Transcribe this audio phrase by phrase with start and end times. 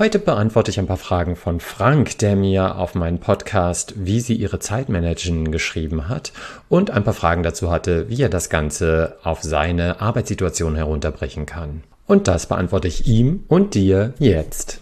[0.00, 4.34] Heute beantworte ich ein paar Fragen von Frank, der mir auf meinen Podcast Wie Sie
[4.34, 6.32] Ihre Zeit managen geschrieben hat
[6.68, 11.82] und ein paar Fragen dazu hatte, wie er das Ganze auf seine Arbeitssituation herunterbrechen kann.
[12.06, 14.80] Und das beantworte ich ihm und dir jetzt.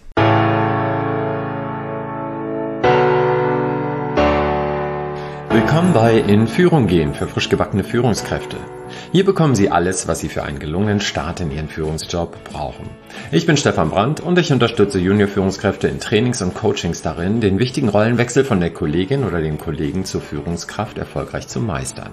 [5.49, 8.57] Willkommen bei In Führung gehen für frisch gebackene Führungskräfte.
[9.11, 12.89] Hier bekommen Sie alles, was Sie für einen gelungenen Start in Ihren Führungsjob brauchen.
[13.31, 17.89] Ich bin Stefan Brandt und ich unterstütze Junior-Führungskräfte in Trainings und Coachings darin, den wichtigen
[17.89, 22.11] Rollenwechsel von der Kollegin oder dem Kollegen zur Führungskraft erfolgreich zu meistern.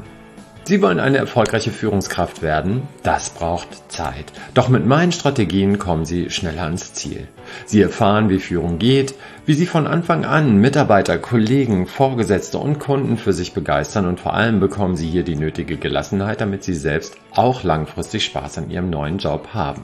[0.67, 2.89] Sie wollen eine erfolgreiche Führungskraft werden?
[3.03, 4.33] Das braucht Zeit.
[4.55, 7.29] Doch mit meinen Strategien kommen Sie schneller ans Ziel.
[7.67, 9.15] Sie erfahren, wie Führung geht,
[9.45, 14.33] wie Sie von Anfang an Mitarbeiter, Kollegen, Vorgesetzte und Kunden für sich begeistern und vor
[14.33, 18.89] allem bekommen Sie hier die nötige Gelassenheit, damit Sie selbst auch langfristig Spaß an Ihrem
[18.89, 19.83] neuen Job haben.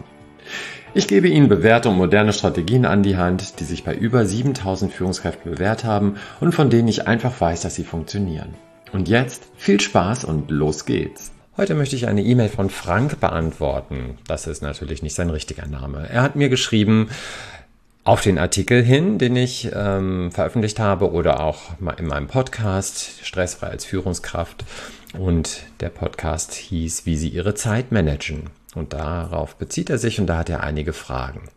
[0.94, 4.90] Ich gebe Ihnen bewährte und moderne Strategien an die Hand, die sich bei über 7000
[4.90, 8.54] Führungskräften bewährt haben und von denen ich einfach weiß, dass sie funktionieren.
[8.92, 11.32] Und jetzt viel Spaß und los geht's.
[11.56, 14.18] Heute möchte ich eine E-Mail von Frank beantworten.
[14.26, 16.08] Das ist natürlich nicht sein richtiger Name.
[16.08, 17.08] Er hat mir geschrieben,
[18.02, 23.68] auf den Artikel hin, den ich ähm, veröffentlicht habe oder auch in meinem Podcast Stressfrei
[23.68, 24.64] als Führungskraft.
[25.18, 28.44] Und der Podcast hieß, wie Sie Ihre Zeit managen.
[28.76, 31.48] Und darauf bezieht er sich und da hat er einige Fragen.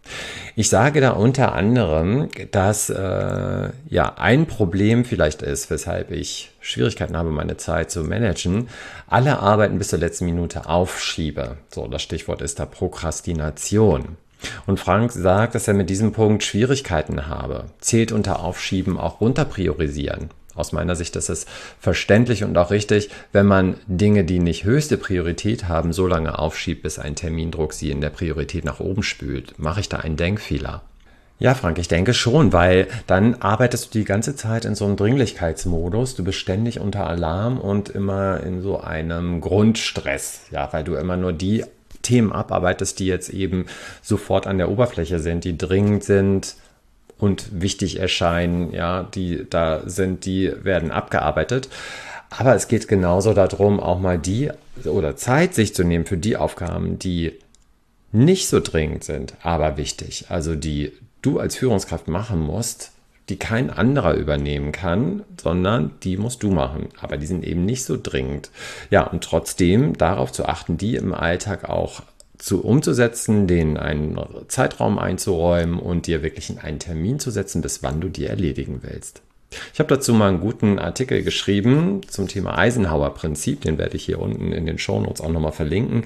[0.56, 7.16] Ich sage da unter anderem, dass äh, ja ein Problem vielleicht ist, weshalb ich Schwierigkeiten
[7.16, 8.68] habe, meine Zeit zu managen,
[9.08, 11.58] alle Arbeiten bis zur letzten Minute aufschiebe.
[11.70, 14.18] So, das Stichwort ist da Prokrastination.
[14.66, 17.66] Und Frank sagt, dass er mit diesem Punkt Schwierigkeiten habe.
[17.80, 20.30] Zählt unter Aufschieben auch runter priorisieren.
[20.56, 21.46] Aus meiner Sicht ist es
[21.80, 26.84] verständlich und auch richtig, wenn man Dinge, die nicht höchste Priorität haben, so lange aufschiebt,
[26.84, 29.58] bis ein Termindruck sie in der Priorität nach oben spült.
[29.58, 30.84] Mache ich da einen Denkfehler?
[31.40, 34.96] Ja, Frank, ich denke schon, weil dann arbeitest du die ganze Zeit in so einem
[34.96, 36.16] Dringlichkeitsmodus.
[36.16, 40.44] Du bist ständig unter Alarm und immer in so einem Grundstress.
[40.52, 41.66] Ja, weil du immer nur die
[42.04, 43.66] Themen abarbeitest, die jetzt eben
[44.02, 46.56] sofort an der Oberfläche sind, die dringend sind,
[47.24, 51.70] und wichtig erscheinen, ja, die da sind, die werden abgearbeitet.
[52.30, 54.52] Aber es geht genauso darum, auch mal die
[54.84, 57.32] oder Zeit sich zu nehmen für die Aufgaben, die
[58.12, 60.26] nicht so dringend sind, aber wichtig.
[60.28, 60.92] Also die
[61.22, 62.92] du als Führungskraft machen musst,
[63.30, 66.90] die kein anderer übernehmen kann, sondern die musst du machen.
[67.00, 68.50] Aber die sind eben nicht so dringend.
[68.90, 72.02] Ja, und trotzdem darauf zu achten, die im Alltag auch
[72.44, 78.02] zu umzusetzen, den einen Zeitraum einzuräumen und dir wirklich einen Termin zu setzen, bis wann
[78.02, 79.22] du die erledigen willst.
[79.72, 83.62] Ich habe dazu mal einen guten Artikel geschrieben zum Thema Eisenhower-Prinzip.
[83.62, 86.04] Den werde ich hier unten in den Shownotes auch nochmal verlinken.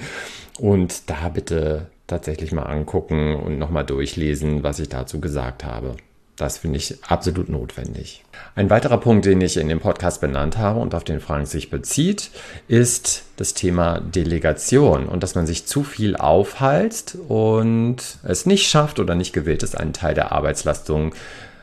[0.59, 5.95] Und da bitte tatsächlich mal angucken und nochmal durchlesen, was ich dazu gesagt habe.
[6.37, 8.23] Das finde ich absolut notwendig.
[8.55, 11.71] Ein weiterer Punkt, den ich in dem Podcast benannt habe und auf den Frank sich
[11.71, 12.29] bezieht,
[12.67, 18.99] ist das Thema Delegation und dass man sich zu viel aufhalst und es nicht schafft
[18.99, 21.15] oder nicht gewillt ist, einen Teil der Arbeitslastung,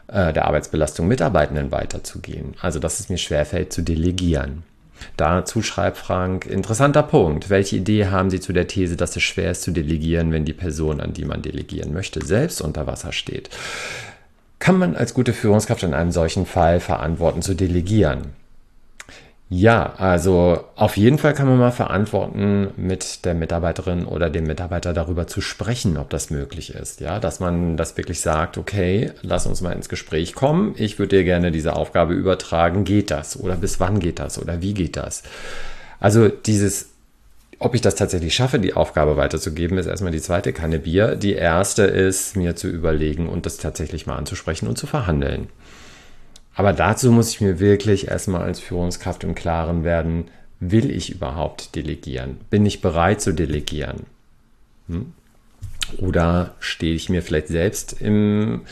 [0.08, 2.54] äh, der Arbeitsbelastung Mitarbeitenden weiterzugehen.
[2.60, 4.64] Also, dass es mir schwerfällt zu delegieren.
[5.16, 7.48] Dazu schreibt Frank, interessanter Punkt.
[7.48, 10.52] Welche Idee haben Sie zu der These, dass es schwer ist zu delegieren, wenn die
[10.52, 13.50] Person, an die man delegieren möchte, selbst unter Wasser steht?
[14.64, 18.28] Kann man als gute Führungskraft in einem solchen Fall verantworten zu delegieren?
[19.50, 24.94] Ja, also auf jeden Fall kann man mal verantworten, mit der Mitarbeiterin oder dem Mitarbeiter
[24.94, 27.02] darüber zu sprechen, ob das möglich ist.
[27.02, 30.74] Ja, dass man das wirklich sagt, okay, lass uns mal ins Gespräch kommen.
[30.78, 32.84] Ich würde dir gerne diese Aufgabe übertragen.
[32.84, 33.38] Geht das?
[33.38, 34.40] Oder bis wann geht das?
[34.40, 35.24] Oder wie geht das?
[36.00, 36.93] Also dieses
[37.58, 41.16] ob ich das tatsächlich schaffe, die Aufgabe weiterzugeben, ist erstmal die zweite Kanne Bier.
[41.16, 45.48] Die erste ist, mir zu überlegen und das tatsächlich mal anzusprechen und zu verhandeln.
[46.54, 50.26] Aber dazu muss ich mir wirklich erstmal als Führungskraft im Klaren werden,
[50.60, 52.38] will ich überhaupt delegieren?
[52.50, 54.06] Bin ich bereit zu delegieren?
[54.88, 55.12] Hm?
[55.98, 58.62] Oder stehe ich mir vielleicht selbst im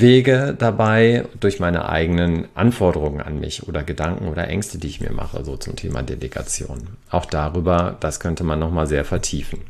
[0.00, 5.12] Wege dabei durch meine eigenen Anforderungen an mich oder Gedanken oder Ängste, die ich mir
[5.12, 6.96] mache, so zum Thema Delegation.
[7.10, 9.60] Auch darüber, das könnte man nochmal sehr vertiefen.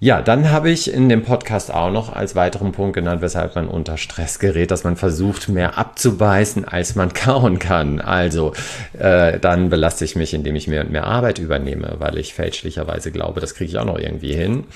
[0.00, 3.66] Ja, dann habe ich in dem Podcast auch noch als weiteren Punkt genannt, weshalb man
[3.66, 8.00] unter Stress gerät, dass man versucht, mehr abzubeißen, als man kauen kann.
[8.00, 8.52] Also
[8.96, 13.10] äh, dann belaste ich mich, indem ich mehr und mehr Arbeit übernehme, weil ich fälschlicherweise
[13.10, 14.66] glaube, das kriege ich auch noch irgendwie hin.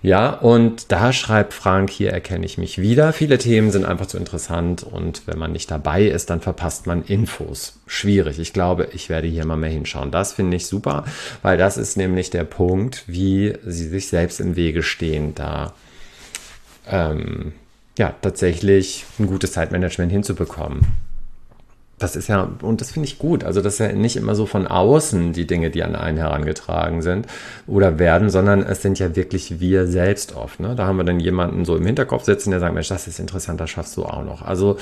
[0.00, 3.12] Ja, und da schreibt Frank, hier erkenne ich mich wieder.
[3.12, 7.02] Viele Themen sind einfach zu interessant und wenn man nicht dabei ist, dann verpasst man
[7.02, 7.80] Infos.
[7.88, 8.38] Schwierig.
[8.38, 10.12] Ich glaube, ich werde hier mal mehr hinschauen.
[10.12, 11.04] Das finde ich super,
[11.42, 15.74] weil das ist nämlich der Punkt, wie sie sich selbst im Wege stehen, da
[16.86, 17.52] ähm,
[17.98, 20.86] ja, tatsächlich ein gutes Zeitmanagement hinzubekommen
[21.98, 23.44] das ist ja, und das finde ich gut.
[23.44, 27.02] Also, das ist ja nicht immer so von außen die Dinge, die an einen herangetragen
[27.02, 27.26] sind
[27.66, 30.60] oder werden, sondern es sind ja wirklich wir selbst oft.
[30.60, 30.74] Ne?
[30.76, 33.60] Da haben wir dann jemanden so im Hinterkopf sitzen, der sagt, Mensch, das ist interessant,
[33.60, 34.42] das schaffst du auch noch.
[34.42, 34.76] Also,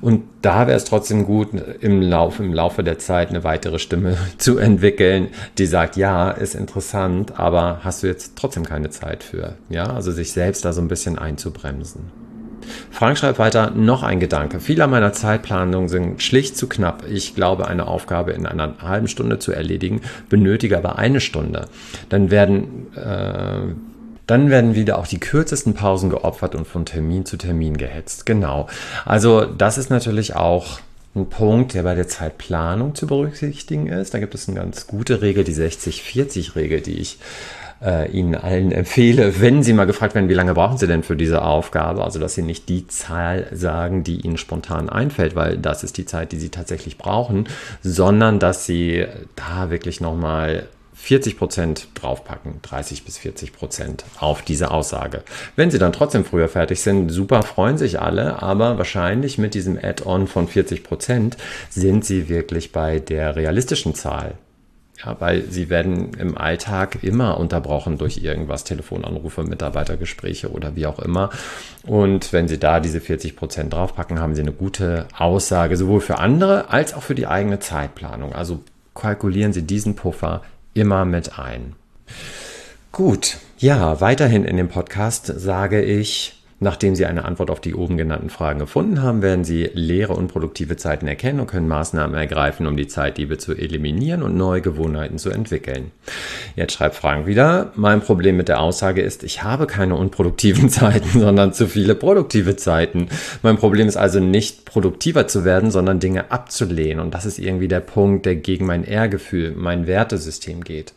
[0.00, 1.48] und da wäre es trotzdem gut,
[1.80, 6.54] im Laufe, im Laufe der Zeit eine weitere Stimme zu entwickeln, die sagt, ja, ist
[6.54, 9.54] interessant, aber hast du jetzt trotzdem keine Zeit für.
[9.70, 12.27] Ja, also sich selbst da so ein bisschen einzubremsen.
[12.90, 14.60] Frank schreibt weiter, noch ein Gedanke.
[14.60, 17.04] Viele meiner Zeitplanungen sind schlicht zu knapp.
[17.10, 21.66] Ich glaube, eine Aufgabe in einer halben Stunde zu erledigen, benötige aber eine Stunde.
[22.08, 23.74] Dann werden, äh,
[24.26, 28.26] dann werden wieder auch die kürzesten Pausen geopfert und von Termin zu Termin gehetzt.
[28.26, 28.68] Genau.
[29.04, 30.80] Also das ist natürlich auch
[31.14, 34.14] ein Punkt, der bei der Zeitplanung zu berücksichtigen ist.
[34.14, 37.18] Da gibt es eine ganz gute Regel, die 60-40-Regel, die ich
[37.82, 41.16] äh, Ihnen allen empfehle, wenn Sie mal gefragt werden, wie lange brauchen Sie denn für
[41.16, 45.84] diese Aufgabe, also dass Sie nicht die Zahl sagen, die Ihnen spontan einfällt, weil das
[45.84, 47.48] ist die Zeit, die Sie tatsächlich brauchen,
[47.82, 54.72] sondern dass Sie da wirklich nochmal 40 Prozent draufpacken, 30 bis 40 Prozent auf diese
[54.72, 55.22] Aussage.
[55.54, 59.78] Wenn Sie dann trotzdem früher fertig sind, super, freuen sich alle, aber wahrscheinlich mit diesem
[59.80, 61.36] Add-on von 40 Prozent
[61.70, 64.34] sind Sie wirklich bei der realistischen Zahl
[65.04, 70.98] ja, weil sie werden im Alltag immer unterbrochen durch irgendwas, Telefonanrufe, Mitarbeitergespräche oder wie auch
[70.98, 71.30] immer.
[71.84, 76.18] Und wenn sie da diese 40 Prozent draufpacken, haben sie eine gute Aussage, sowohl für
[76.18, 78.32] andere als auch für die eigene Zeitplanung.
[78.32, 78.60] Also
[78.94, 80.42] kalkulieren Sie diesen Puffer
[80.74, 81.76] immer mit ein.
[82.90, 87.96] Gut, ja, weiterhin in dem Podcast sage ich, Nachdem Sie eine Antwort auf die oben
[87.96, 92.66] genannten Fragen gefunden haben, werden Sie leere und produktive Zeiten erkennen und können Maßnahmen ergreifen,
[92.66, 95.92] um die Zeitdiebe zu eliminieren und neue Gewohnheiten zu entwickeln.
[96.56, 101.20] Jetzt schreibt Frank wieder, mein Problem mit der Aussage ist, ich habe keine unproduktiven Zeiten,
[101.20, 103.08] sondern zu viele produktive Zeiten.
[103.42, 106.98] Mein Problem ist also nicht produktiver zu werden, sondern Dinge abzulehnen.
[106.98, 110.92] Und das ist irgendwie der Punkt, der gegen mein Ehrgefühl, mein Wertesystem geht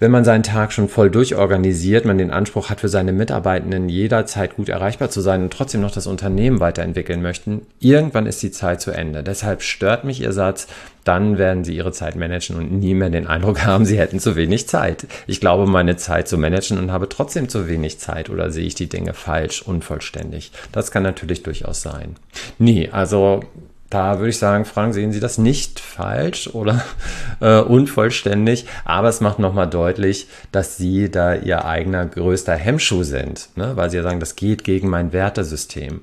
[0.00, 4.56] wenn man seinen Tag schon voll durchorganisiert, man den Anspruch hat, für seine Mitarbeitenden jederzeit
[4.56, 8.80] gut erreichbar zu sein und trotzdem noch das Unternehmen weiterentwickeln möchten, irgendwann ist die Zeit
[8.80, 9.22] zu Ende.
[9.22, 10.68] Deshalb stört mich Ihr Satz,
[11.04, 14.36] dann werden Sie Ihre Zeit managen und nie mehr den Eindruck haben, Sie hätten zu
[14.36, 15.06] wenig Zeit.
[15.26, 18.74] Ich glaube, meine Zeit zu managen und habe trotzdem zu wenig Zeit oder sehe ich
[18.74, 20.52] die Dinge falsch, unvollständig.
[20.70, 22.16] Das kann natürlich durchaus sein.
[22.58, 23.40] Nee, also
[23.90, 26.84] da würde ich sagen, Frank, sehen Sie das nicht falsch oder
[27.40, 33.48] äh, unvollständig, aber es macht nochmal deutlich, dass Sie da Ihr eigener größter Hemmschuh sind,
[33.56, 33.76] ne?
[33.76, 36.02] weil Sie ja sagen, das geht gegen mein Wertesystem.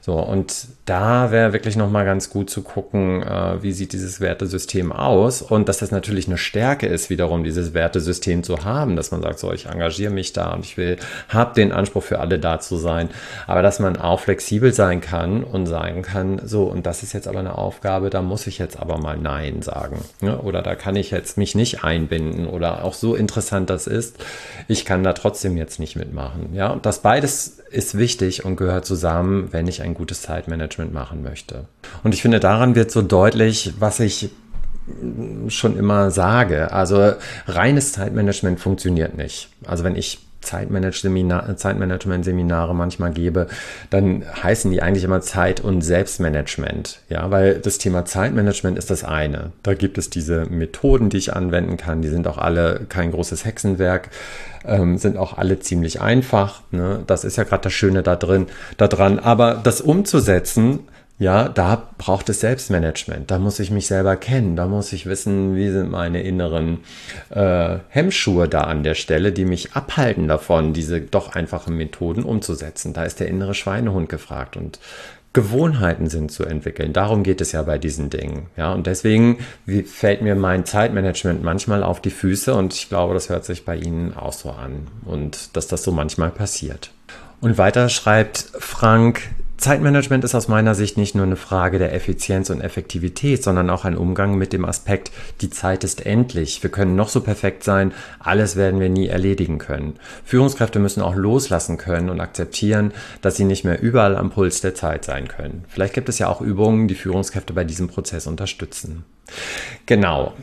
[0.00, 4.92] So, und da wäre wirklich nochmal ganz gut zu gucken, äh, wie sieht dieses Wertesystem
[4.92, 9.20] aus und dass das natürlich eine Stärke ist, wiederum dieses Wertesystem zu haben, dass man
[9.20, 10.96] sagt, so, ich engagiere mich da und ich will,
[11.28, 13.10] habe den Anspruch für alle da zu sein,
[13.48, 17.26] aber dass man auch flexibel sein kann und sagen kann, so, und das ist jetzt
[17.26, 20.04] aber eine Aufgabe, da muss ich jetzt aber mal Nein sagen.
[20.20, 20.38] Ne?
[20.38, 24.16] Oder da kann ich jetzt mich nicht einbinden oder auch so interessant das ist,
[24.68, 26.50] ich kann da trotzdem jetzt nicht mitmachen.
[26.54, 31.22] Ja, und das beides ist wichtig und gehört zusammen, wenn ich ein gutes Zeitmanagement machen
[31.22, 31.66] möchte.
[32.02, 34.30] Und ich finde, daran wird so deutlich, was ich
[35.48, 36.72] schon immer sage.
[36.72, 37.12] Also
[37.46, 39.48] reines Zeitmanagement funktioniert nicht.
[39.64, 43.48] Also wenn ich Zeitmanagement-Seminare manchmal gebe,
[43.90, 47.00] dann heißen die eigentlich immer Zeit- und Selbstmanagement.
[47.08, 49.52] Ja, weil das Thema Zeitmanagement ist das eine.
[49.62, 52.02] Da gibt es diese Methoden, die ich anwenden kann.
[52.02, 54.10] Die sind auch alle kein großes Hexenwerk,
[54.64, 56.62] ähm, sind auch alle ziemlich einfach.
[56.70, 57.02] Ne?
[57.06, 59.18] Das ist ja gerade das Schöne da drin, da dran.
[59.18, 60.80] Aber das umzusetzen,
[61.18, 63.30] ja, da braucht es Selbstmanagement.
[63.30, 64.54] Da muss ich mich selber kennen.
[64.54, 66.80] Da muss ich wissen, wie sind meine inneren
[67.30, 72.92] äh, Hemmschuhe da an der Stelle, die mich abhalten davon, diese doch einfachen Methoden umzusetzen.
[72.92, 74.78] Da ist der innere Schweinehund gefragt und
[75.32, 76.92] Gewohnheiten sind zu entwickeln.
[76.92, 78.48] Darum geht es ja bei diesen Dingen.
[78.56, 79.38] Ja, und deswegen
[79.86, 83.76] fällt mir mein Zeitmanagement manchmal auf die Füße und ich glaube, das hört sich bei
[83.76, 86.90] Ihnen auch so an und dass das so manchmal passiert.
[87.42, 92.50] Und weiter schreibt Frank, Zeitmanagement ist aus meiner Sicht nicht nur eine Frage der Effizienz
[92.50, 95.10] und Effektivität, sondern auch ein Umgang mit dem Aspekt,
[95.40, 96.62] die Zeit ist endlich.
[96.62, 99.94] Wir können noch so perfekt sein, alles werden wir nie erledigen können.
[100.24, 104.74] Führungskräfte müssen auch loslassen können und akzeptieren, dass sie nicht mehr überall am Puls der
[104.74, 105.64] Zeit sein können.
[105.68, 109.04] Vielleicht gibt es ja auch Übungen, die Führungskräfte bei diesem Prozess unterstützen.
[109.86, 110.34] Genau,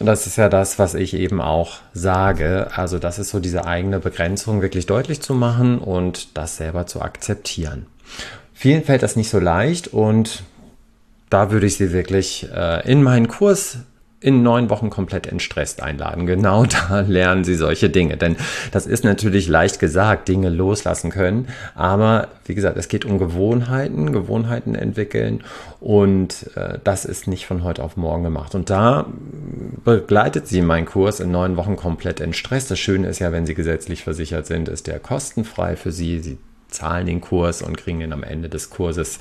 [0.00, 2.68] das ist ja das, was ich eben auch sage.
[2.74, 7.00] Also das ist so diese eigene Begrenzung wirklich deutlich zu machen und das selber zu
[7.00, 7.86] akzeptieren.
[8.60, 10.42] Vielen fällt das nicht so leicht und
[11.30, 13.78] da würde ich sie wirklich äh, in meinen Kurs
[14.18, 16.26] in neun Wochen komplett entstresst einladen.
[16.26, 18.16] Genau da lernen Sie solche Dinge.
[18.16, 18.34] Denn
[18.72, 21.46] das ist natürlich leicht gesagt, Dinge loslassen können.
[21.76, 25.44] Aber wie gesagt, es geht um Gewohnheiten, Gewohnheiten entwickeln.
[25.78, 28.56] Und äh, das ist nicht von heute auf morgen gemacht.
[28.56, 29.06] Und da
[29.84, 32.72] begleitet Sie meinen Kurs in neun Wochen komplett entstresst.
[32.72, 36.18] Das Schöne ist ja, wenn Sie gesetzlich versichert sind, ist der kostenfrei für Sie.
[36.18, 36.38] Sie
[36.68, 39.18] zahlen den Kurs und kriegen ihn am Ende des Kurses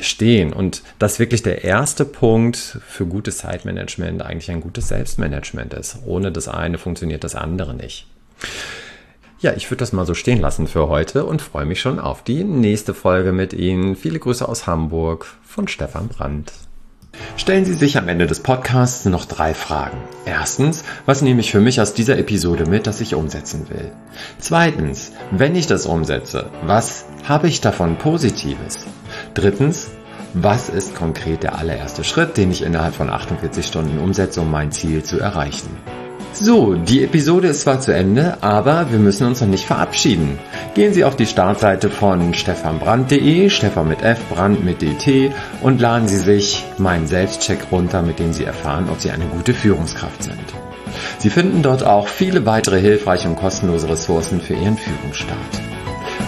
[0.00, 5.98] stehen und dass wirklich der erste Punkt für gutes Zeitmanagement eigentlich ein gutes Selbstmanagement ist.
[6.06, 8.06] Ohne das eine funktioniert das andere nicht.
[9.40, 12.22] Ja, ich würde das mal so stehen lassen für heute und freue mich schon auf
[12.22, 13.96] die nächste Folge mit Ihnen.
[13.96, 16.52] Viele Grüße aus Hamburg von Stefan Brandt.
[17.36, 19.98] Stellen Sie sich am Ende des Podcasts noch drei Fragen.
[20.24, 23.92] Erstens, was nehme ich für mich aus dieser Episode mit, das ich umsetzen will?
[24.38, 28.86] Zweitens, wenn ich das umsetze, was habe ich davon Positives?
[29.34, 29.88] Drittens,
[30.34, 34.72] was ist konkret der allererste Schritt, den ich innerhalb von 48 Stunden umsetze, um mein
[34.72, 35.70] Ziel zu erreichen?
[36.38, 40.38] So, die Episode ist zwar zu Ende, aber wir müssen uns noch nicht verabschieden.
[40.74, 46.08] Gehen Sie auf die Startseite von stefanbrand.de, Stefan mit F, Brand mit DT und laden
[46.08, 50.36] Sie sich meinen Selbstcheck runter, mit dem Sie erfahren, ob Sie eine gute Führungskraft sind.
[51.18, 55.38] Sie finden dort auch viele weitere hilfreiche und kostenlose Ressourcen für Ihren Führungsstart.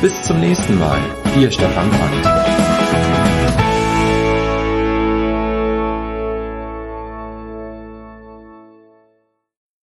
[0.01, 0.99] Bis zum nächsten Mal,
[1.39, 2.48] Ihr Stefan Brandt.